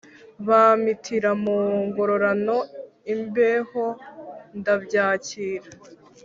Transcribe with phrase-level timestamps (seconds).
[0.47, 1.57] Bampitira mu
[1.87, 2.57] ngororano
[3.13, 3.85] ibihembo
[4.59, 5.69] ndabyakira